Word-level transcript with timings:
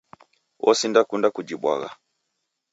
Osindakunda 0.69 1.27
kujibwagha 1.35 1.89